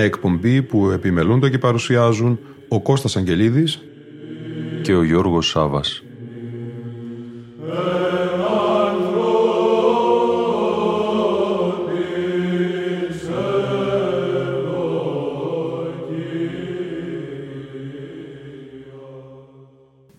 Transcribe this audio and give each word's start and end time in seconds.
Μια 0.00 0.08
εκπομπή 0.08 0.62
που 0.62 0.90
επιμελούνται 0.90 1.50
και 1.50 1.58
παρουσιάζουν 1.58 2.38
ο 2.68 2.82
Κώστας 2.82 3.16
Αγγελίδης 3.16 3.80
και 4.82 4.94
ο 4.94 5.02
Γιώργος 5.02 5.48
Σάβας. 5.48 6.02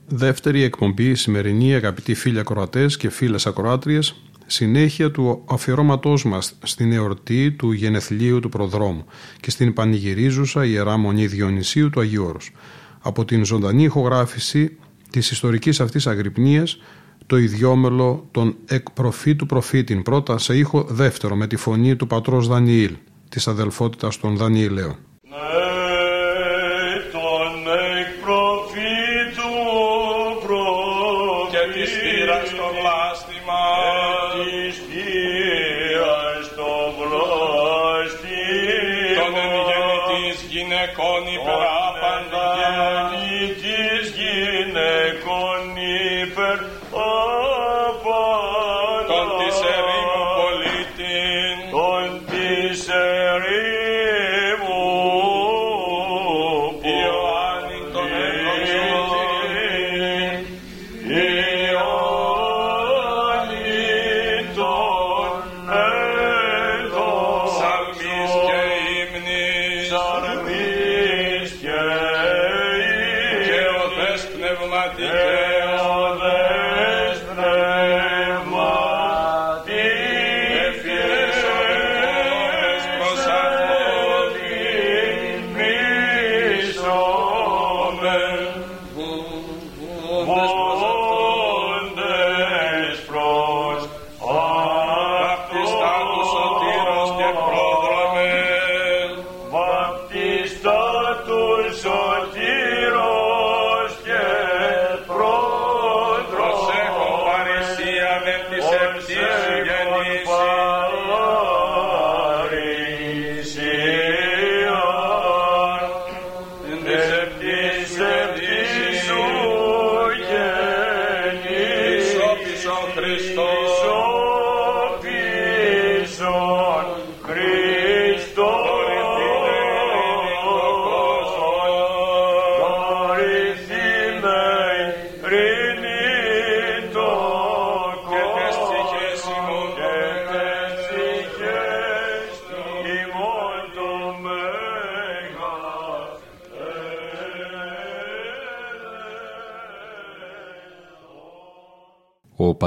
Δεύτερη 0.08 0.64
εκπομπή 0.64 1.16
σημερινή 1.16 1.76
αγαπητοί 1.76 2.14
φίλοι 2.14 2.40
ακροατές 2.40 2.98
και 2.98 3.10
φίλες 3.10 3.48
ακροάτριες 3.48 4.21
συνέχεια 4.52 5.12
του 5.12 5.44
αφιερώματός 5.46 6.26
μας 6.26 6.58
στην 6.64 6.92
εορτή 6.92 7.52
του 7.52 7.72
γενεθλίου 7.72 8.40
του 8.40 8.50
προδρόμου 8.50 9.06
και 9.40 9.52
στην 9.52 9.74
πανηγυρίζουσα 9.74 10.66
Ιερά 10.66 10.98
Μονή 10.98 11.28
Διονυσίου 11.28 11.90
του 11.90 12.00
Αγίου 12.00 12.24
Όρους. 12.24 12.52
Από 13.00 13.26
την 13.26 13.46
ζωντανή 13.46 13.84
ηχογράφηση 13.84 14.78
της 15.10 15.32
ιστορικής 15.32 15.80
αυτής 15.80 16.08
αγρυπνίας 16.08 16.78
το 17.26 17.38
ιδιόμελο 17.38 18.28
των 18.32 18.56
εκπροφήτου 18.66 19.46
προφήτην 19.46 20.04
πρώτα 20.04 20.38
σε 20.38 20.58
ήχο 20.58 20.84
δεύτερο 20.84 21.36
με 21.36 21.48
τη 21.48 21.56
φωνή 21.56 21.96
του 21.96 22.08
πατρός 22.08 22.48
Δανιήλ 22.48 22.96
της 23.30 23.48
αδελφότητας 23.48 24.20
των 24.20 24.36
Δανιήλεων. 24.36 24.96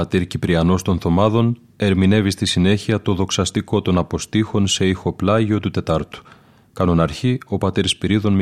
Πατήρ 0.05 0.27
Κυπριανός 0.27 0.81
των 0.81 0.99
Θωμάδων 0.99 1.59
ερμηνεύει 1.75 2.29
στη 2.29 2.45
συνέχεια 2.45 3.01
το 3.01 3.13
δοξαστικό 3.13 3.81
των 3.81 3.97
αποστήχων 3.97 4.67
σε 4.67 4.87
ηχοπλάγιο 4.87 5.59
του 5.59 5.71
Τετάρτου. 5.71 6.21
Κανοναρχή 6.73 7.37
ο 7.45 7.57
πατήρ 7.57 7.87
Σπυρίδων 7.87 8.33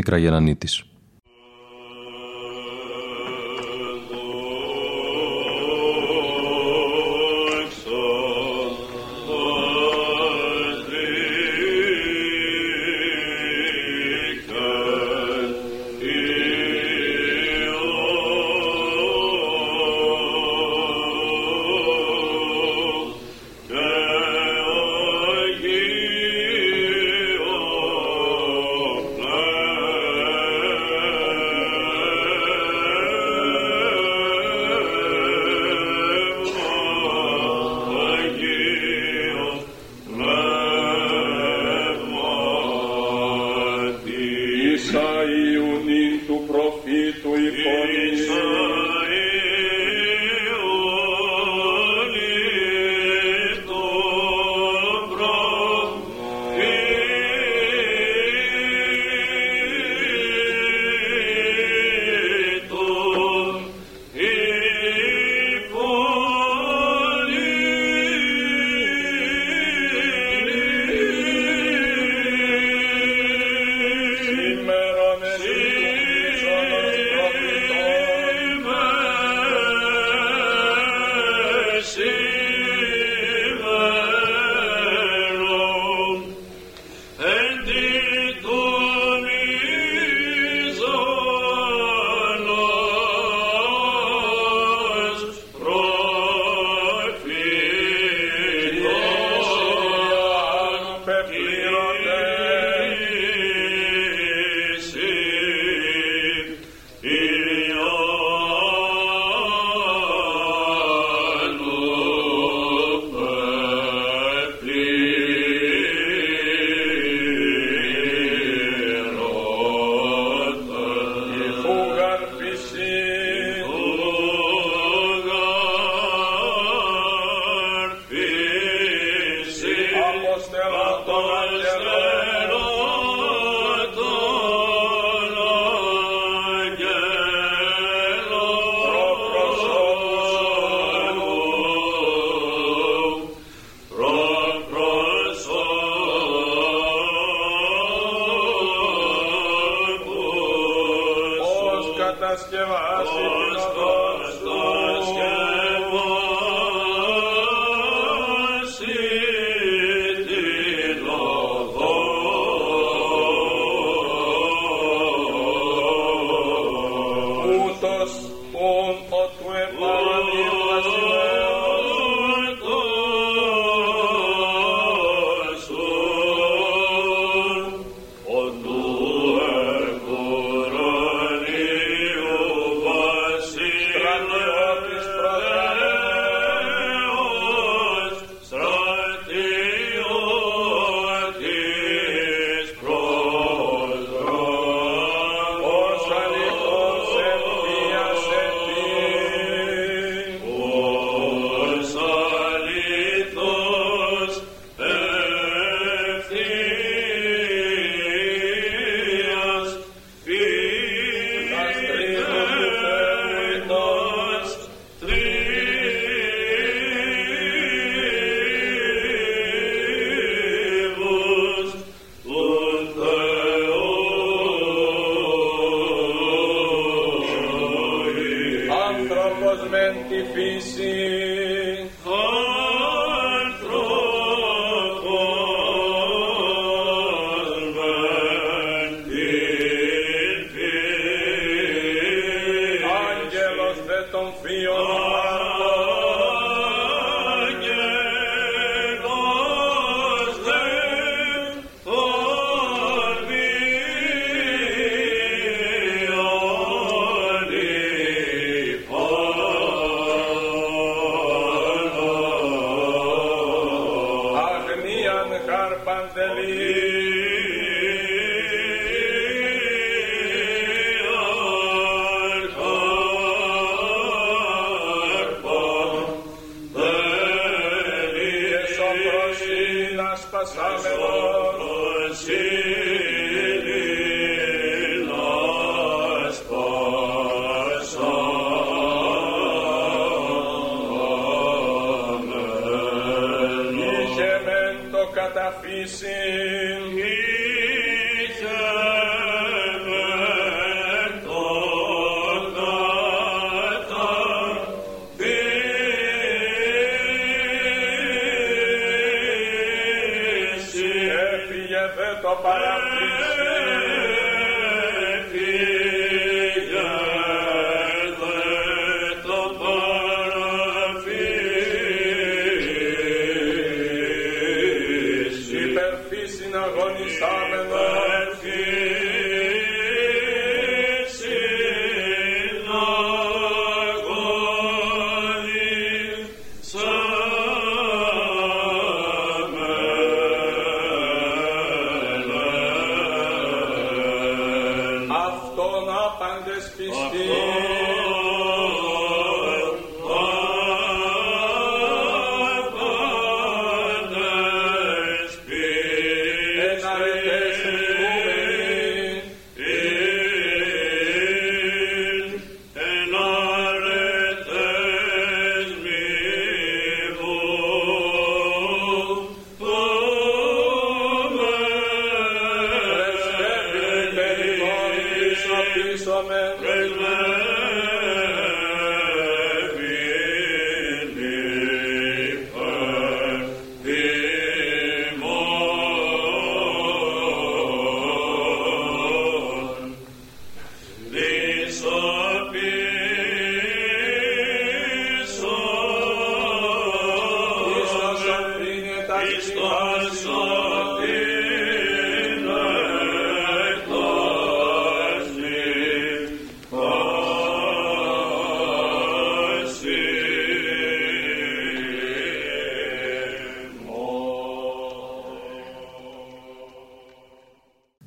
Μικραγενανίτης. 345.84 346.98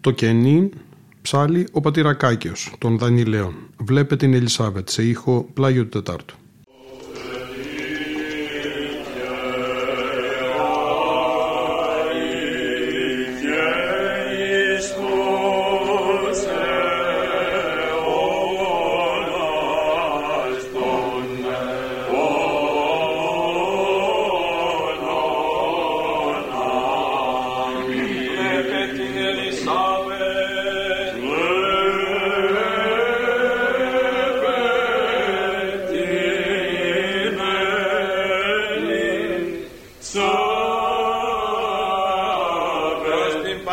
Το 0.07 0.13
κενή 0.13 0.71
ψάλει 1.23 1.69
ο 1.73 1.81
Πατηρακάκιος 1.81 2.75
των 2.79 2.99
Δανιλαίων. 2.99 3.55
Βλέπε 3.79 4.17
την 4.17 4.35
Ελισάβετ 4.35 4.89
σε 4.89 5.03
ήχο 5.03 5.49
πλάγιο 5.55 5.83
του 5.83 5.89
Τετάρτου. 5.89 6.36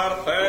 are 0.03 0.42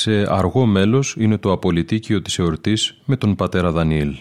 σε 0.00 0.34
αργό 0.34 0.66
μέλος 0.66 1.16
είναι 1.18 1.38
το 1.38 1.52
απολυτίκιο 1.52 2.22
της 2.22 2.38
εορτής 2.38 2.98
με 3.04 3.16
τον 3.16 3.34
πατέρα 3.34 3.70
Δανιήλ. 3.70 4.16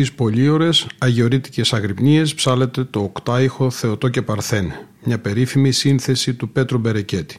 Στις 0.00 0.12
πολύωρες 0.12 0.86
αγιορείτικες 0.98 1.72
αγρυπνίες 1.72 2.34
ψάλεται 2.34 2.84
το 2.84 3.00
οκτάιχο 3.00 3.70
Θεοτό 3.70 4.08
και 4.08 4.22
Παρθένε, 4.22 4.86
μια 5.04 5.20
περίφημη 5.20 5.72
σύνθεση 5.72 6.34
του 6.34 6.48
Πέτρου 6.48 6.78
Μπερεκέτη. 6.78 7.38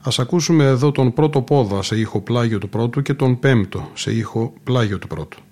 Ας 0.00 0.18
ακούσουμε 0.18 0.64
εδώ 0.64 0.90
τον 0.90 1.12
πρώτο 1.12 1.42
πόδα 1.42 1.82
σε 1.82 1.98
ήχο 1.98 2.20
πλάγιο 2.20 2.58
του 2.58 2.68
πρώτου 2.68 3.02
και 3.02 3.14
τον 3.14 3.38
πέμπτο 3.38 3.90
σε 3.94 4.12
ήχο 4.12 4.52
πλάγιο 4.64 4.98
του 4.98 5.06
πρώτου. 5.06 5.43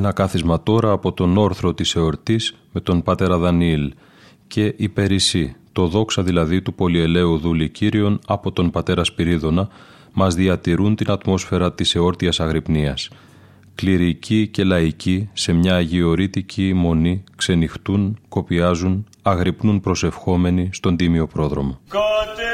Ένα 0.00 0.12
κάθισμα 0.12 0.62
τώρα 0.62 0.90
από 0.90 1.12
τον 1.12 1.36
όρθρο 1.36 1.74
της 1.74 1.94
εορτής 1.94 2.54
με 2.72 2.80
τον 2.80 3.02
πατέρα 3.02 3.38
Δανίηλ 3.38 3.92
και 4.46 4.74
η 4.76 4.88
Περισσή, 4.88 5.56
το 5.72 5.86
δόξα 5.86 6.22
δηλαδή 6.22 6.62
του 6.62 6.74
πολυελαίου 6.74 7.38
δούλη 7.38 7.68
Κύριον 7.68 8.18
από 8.26 8.52
τον 8.52 8.70
πατέρα 8.70 9.04
Σπυρίδωνα, 9.04 9.68
μας 10.12 10.34
διατηρούν 10.34 10.94
την 10.94 11.10
ατμόσφαιρα 11.10 11.72
της 11.72 11.94
εόρτιας 11.94 12.40
αγρυπνίας. 12.40 13.08
Κληρικοί 13.74 14.48
και 14.48 14.64
λαϊκοί 14.64 15.28
σε 15.32 15.52
μια 15.52 15.74
αγιορείτικη 15.74 16.72
μονή 16.74 17.24
ξενυχτούν, 17.36 18.18
κοπιάζουν, 18.28 19.06
αγρυπνούν 19.22 19.80
προσευχόμενοι 19.80 20.68
στον 20.72 20.96
τίμιο 20.96 21.26
πρόδρομο. 21.26 21.80
μετά 21.90 22.49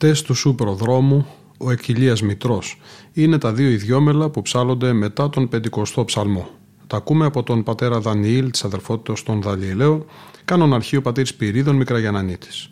Τεστ 0.00 0.26
του 0.26 0.34
σου 0.34 0.54
προδρόμου, 0.54 1.26
ο 1.58 1.70
Εκκυλίας 1.70 2.22
Μητρός. 2.22 2.80
Είναι 3.12 3.38
τα 3.38 3.52
δύο 3.52 3.68
ιδιόμελα 3.68 4.30
που 4.30 4.42
ψάλλονται 4.42 4.92
μετά 4.92 5.30
τον 5.30 5.48
πεντηκοστό 5.48 6.04
ψαλμό. 6.04 6.48
Τα 6.86 6.96
ακούμε 6.96 7.26
από 7.26 7.42
τον 7.42 7.62
πατέρα 7.62 8.00
Δανιήλ 8.00 8.50
της 8.50 8.64
αδερφότητας 8.64 9.22
των 9.22 9.42
Δαλιελαίων, 9.42 10.04
κάνον 10.44 10.74
αρχείο 10.74 11.02
πατήρ 11.02 11.26
Σπυρίδων 11.26 11.76
Μικραγιανανίτης. 11.76 12.69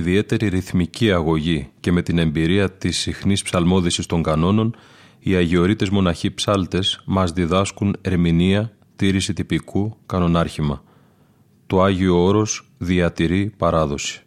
Ιδιαίτερη 0.00 0.48
ρυθμική 0.48 1.12
αγωγή 1.12 1.68
και 1.80 1.92
με 1.92 2.02
την 2.02 2.18
εμπειρία 2.18 2.70
της 2.70 2.98
συχνής 2.98 3.42
ψαλμόδησης 3.42 4.06
των 4.06 4.22
κανόνων, 4.22 4.76
οι 5.18 5.34
Αγιορείτες 5.34 5.88
μοναχοί 5.88 6.34
ψάλτες 6.34 7.02
μας 7.06 7.32
διδάσκουν 7.32 7.96
ερμηνεία, 8.00 8.72
τήρηση 8.96 9.32
τυπικού, 9.32 9.96
κανονάρχημα. 10.06 10.82
Το 11.66 11.82
Άγιο 11.82 12.24
Όρος 12.24 12.70
διατηρεί 12.78 13.52
παράδοση. 13.56 14.22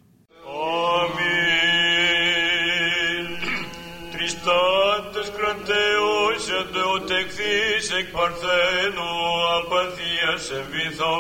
Εκ 8.00 8.08
παρθένου 8.18 9.12
απαθίας 9.58 10.46
βυθό 10.72 11.18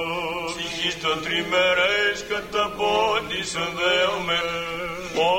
ψυχής 0.49 1.01
το 1.01 1.13
τριμερές 1.23 2.17
κατά 2.29 2.65
πόντισον 2.77 3.71
δέομαι. 3.79 4.39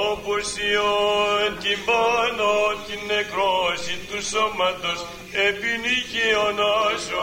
Όπως 0.09 0.47
ιόν 0.71 1.51
την 1.63 1.79
πάνω 1.89 2.51
την 2.87 3.01
νεκρώση 3.11 3.95
του 4.09 4.21
σώματος 4.31 4.99
επινικίων 5.49 6.57
άσο 6.87 7.23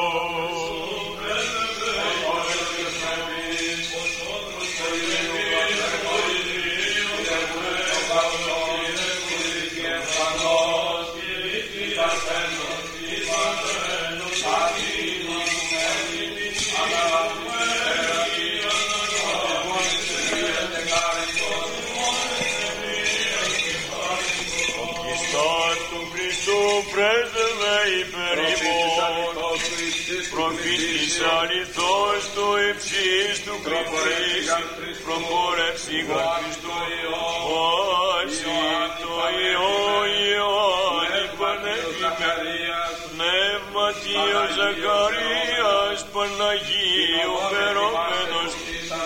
Παναγίου 46.21 47.35
φερόμενος, 47.51 48.51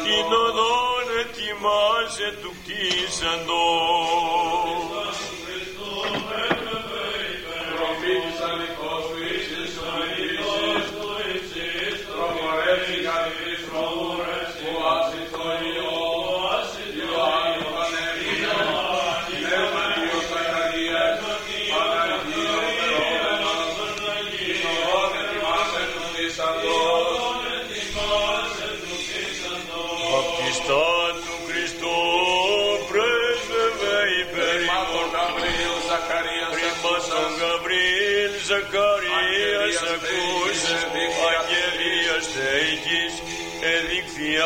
την 0.05 0.29
οδόν 0.45 1.07
ετοιμάσε 1.21 2.29
του 2.41 2.51
κτίσαντος. 2.59 3.74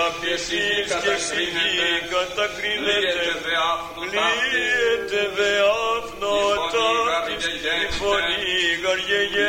Εδείχθη 0.10 0.58
απτυσής 0.60 0.88
και 1.04 1.14
ψυχή 1.22 1.70
κατακρίνεται. 2.12 3.26
λύεται 4.12 5.22
δε 5.38 5.54
άφνοτα. 5.94 6.88
Της 7.28 7.46
η 7.46 7.90
φωνή 8.00 8.50
γαργεγέννηται 8.84 9.49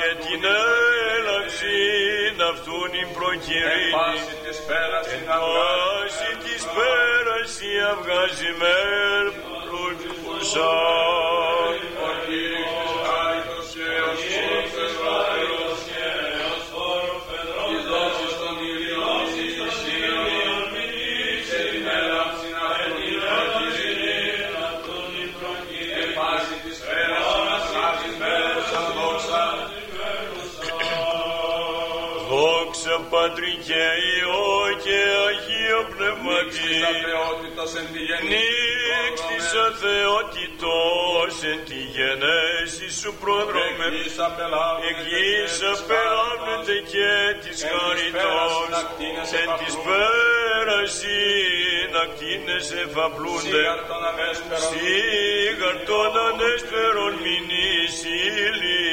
και 0.00 0.10
την 0.24 0.42
έλαψη 1.16 1.76
αυτούν 2.52 2.90
η 3.02 3.04
προκυρήνη 3.16 3.84
εν 3.84 3.96
πάση 3.96 4.34
της 6.44 6.62
πέρας 6.76 7.52
η 7.70 7.74
αυγαζημέρ 7.92 9.24
προκυπουσά. 9.66 10.89
Δόξα 32.72 32.98
Πατρί 33.10 33.52
και 33.66 33.82
Υιό 34.10 34.52
και 34.84 34.98
Αγίο 35.26 35.80
Πνευματί. 35.92 36.72
Νίξ 38.32 39.16
της 39.28 39.48
αθεότητος 39.66 41.32
εν 41.50 41.60
τη 41.68 41.80
γενέση 41.94 42.88
σου 43.00 43.10
προδρόμε. 43.20 43.86
Εκείς 43.94 44.14
απελάβνεται 45.72 46.76
και 46.92 47.10
της 47.42 47.58
χαριτός. 47.70 48.52
Εν 49.42 49.48
της 49.60 49.74
πέραση 49.86 51.20
να 51.94 52.02
κτίνες 52.10 52.66
εφαπλούνται. 52.82 53.62
Σίγαρ 54.66 55.76
των 55.88 56.12
ανέστερων 56.28 57.12
μηνύς 57.24 57.96
ηλίων. 58.04 58.89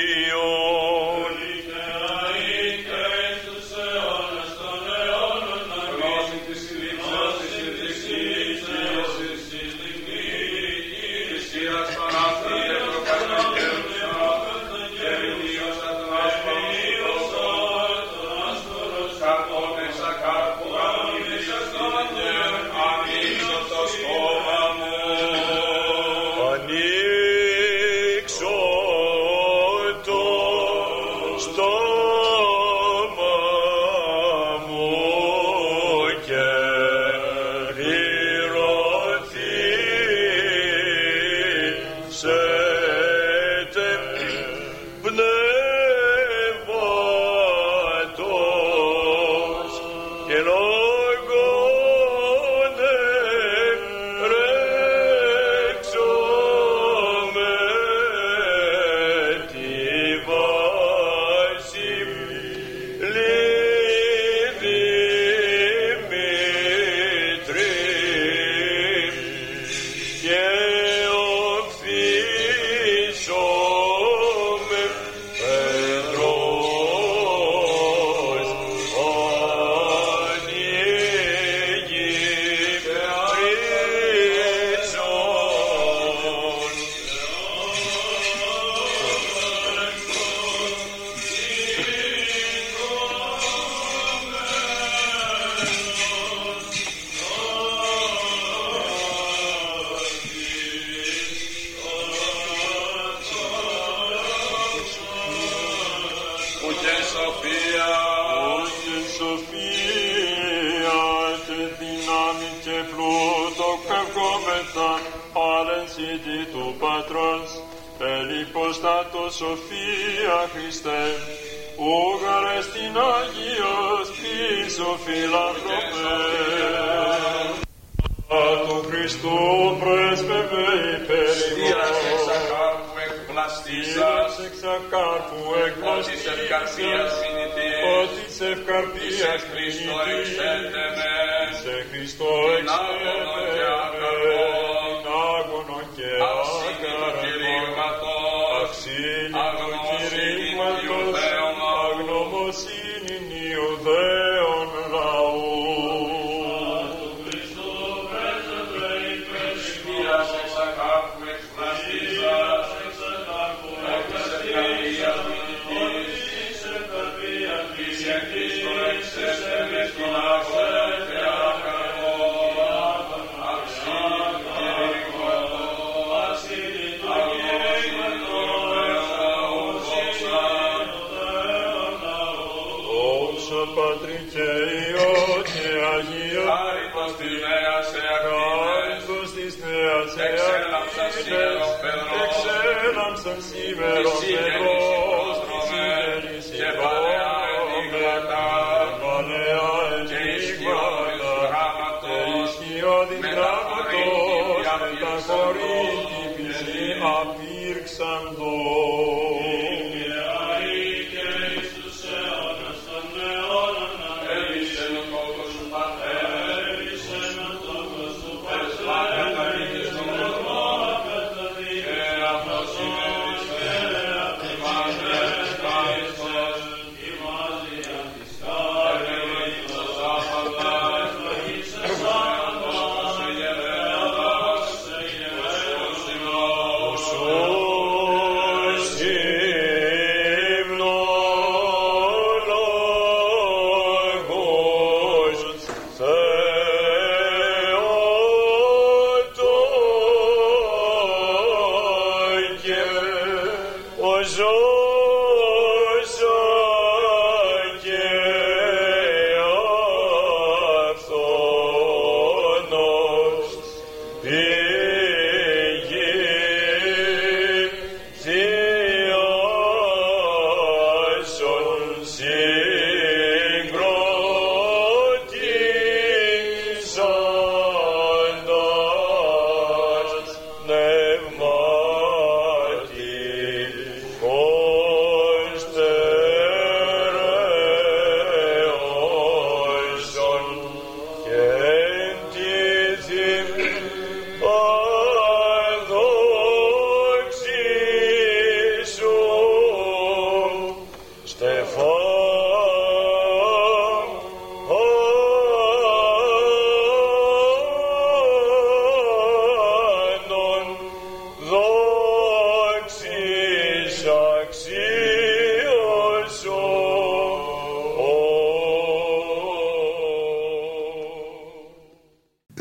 sons, 207.98 208.38
O 208.40 208.57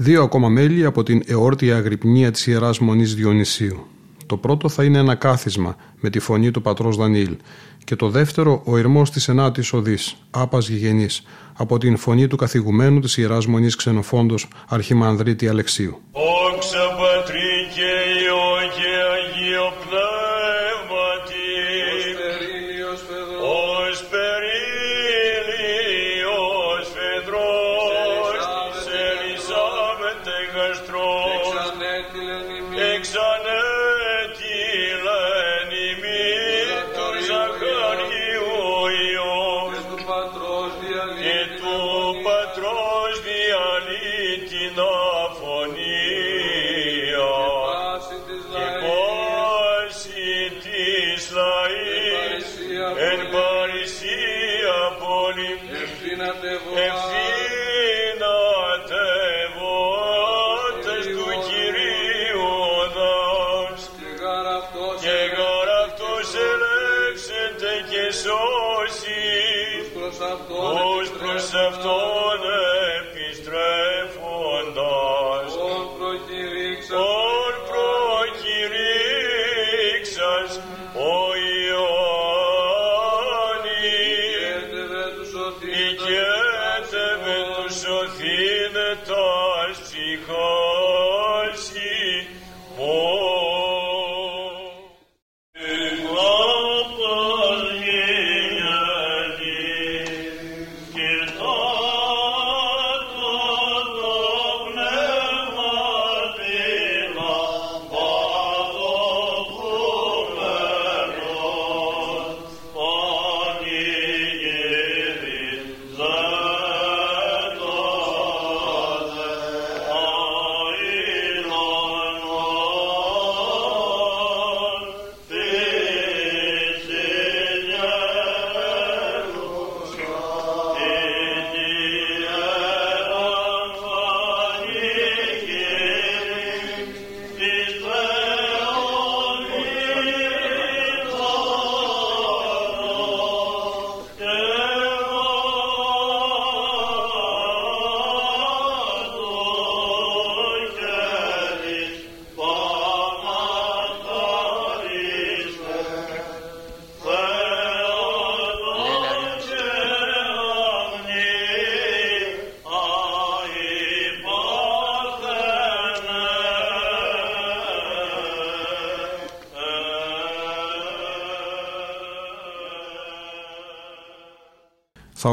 δύο 0.07 0.23
ακόμα 0.23 0.49
μέλη 0.49 0.85
από 0.85 1.03
την 1.03 1.23
εόρτια 1.27 1.77
αγρυπνία 1.77 2.31
της 2.31 2.47
Ιεράς 2.47 2.79
Μονής 2.79 3.15
Διονυσίου. 3.15 3.87
Το 4.27 4.37
πρώτο 4.37 4.69
θα 4.69 4.85
είναι 4.85 4.99
ένα 4.99 5.15
κάθισμα 5.15 5.77
με 6.01 6.11
τη 6.11 6.19
φωνή 6.19 6.51
του 6.51 6.63
πατρός 6.63 6.97
Δανίλ 6.97 7.37
και 7.85 7.97
το 7.97 8.09
δεύτερο 8.09 8.63
ο 8.65 8.77
ερμός 8.77 9.11
της 9.11 9.29
ενάτης 9.29 9.73
οδής, 9.73 10.17
άπας 10.31 10.69
γηγενής, 10.69 11.23
από 11.57 11.79
την 11.79 11.97
φωνή 11.97 12.27
του 12.27 12.37
καθηγουμένου 12.37 13.01
της 13.01 13.17
Ιεράς 13.17 13.47
Μονής 13.47 13.77
Ξενοφόντος 13.77 14.49
Αρχιμανδρίτη 14.69 15.49
Αλεξίου. 15.49 16.01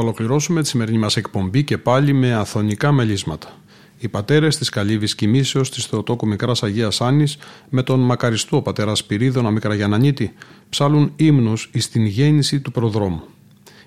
Ολοκληρώσουμε 0.04 0.62
τη 0.62 0.68
σημερινή 0.68 0.98
μας 0.98 1.16
εκπομπή 1.16 1.64
και 1.64 1.78
πάλι 1.78 2.12
με 2.12 2.34
αθωνικά 2.34 2.92
μελίσματα. 2.92 3.52
Οι 3.98 4.08
πατέρες 4.08 4.56
της 4.56 4.68
Καλύβης 4.68 5.14
Κοιμήσεως 5.14 5.70
της 5.70 5.86
Θεοτόκου 5.86 6.26
Μικράς 6.26 6.62
Αγίας 6.62 7.00
Άννης 7.00 7.38
με 7.68 7.82
τον 7.82 8.00
μακαριστό 8.00 8.60
πατέρα 8.60 8.94
Σπυρίδωνα 8.94 9.50
Μικραγιανανίτη 9.50 10.32
ψάλουν 10.68 11.12
ύμνου 11.16 11.52
εις 11.72 11.90
την 11.90 12.04
γέννηση 12.04 12.60
του 12.60 12.72
προδρόμου. 12.72 13.22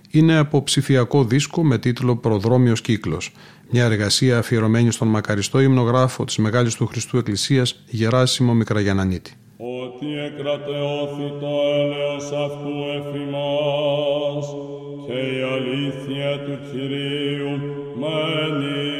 Είναι 0.09 0.37
από 0.37 0.63
ψηφιακό 0.63 1.23
δίσκο 1.23 1.63
με 1.63 1.77
τίτλο 1.77 2.15
Προδρόμιος 2.15 2.81
Κύκλος, 2.81 3.31
μια 3.71 3.85
εργασία 3.85 4.37
αφιερωμένη 4.37 4.91
στον 4.91 5.07
μακαριστό 5.07 5.59
υμνογράφο 5.59 6.25
της 6.25 6.37
Μεγάλης 6.37 6.75
του 6.75 6.85
Χριστού 6.85 7.17
Εκκλησίας 7.17 7.83
Γεράσιμο 7.89 8.53
Μικραγιανανίτη. 8.53 9.31
Ότι 9.57 10.05
εκρατεώθη 10.25 11.39
το 11.39 11.47
έλεος 11.79 12.23
αυτού 12.23 12.71
εφημάς 12.97 14.66
Te 15.07 15.41
Alicia 15.41 16.31
tu 16.43 16.55
cirium 16.69 17.61
mani 17.95 18.96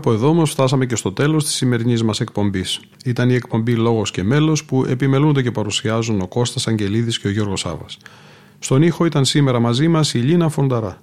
Κάπου 0.00 0.12
εδώ 0.14 0.28
όμω 0.28 0.44
φτάσαμε 0.44 0.86
και 0.86 0.96
στο 0.96 1.12
τέλος 1.12 1.44
της 1.44 1.54
σημερινής 1.54 2.02
μας 2.02 2.20
εκπομπής. 2.20 2.80
Ήταν 3.04 3.30
η 3.30 3.34
εκπομπή 3.34 3.74
Λόγος 3.74 4.10
και 4.10 4.22
Μέλος 4.22 4.64
που 4.64 4.84
επιμελούνται 4.84 5.42
και 5.42 5.50
παρουσιάζουν 5.50 6.20
ο 6.20 6.26
Κώστας 6.26 6.66
Αγγελίδης 6.66 7.18
και 7.18 7.28
ο 7.28 7.30
Γιώργος 7.30 7.60
Σάβα. 7.60 7.84
Στον 8.58 8.82
ήχο 8.82 9.04
ήταν 9.04 9.24
σήμερα 9.24 9.60
μαζί 9.60 9.88
μας 9.88 10.14
η 10.14 10.18
Λίνα 10.18 10.48
Φονταρά. 10.48 11.02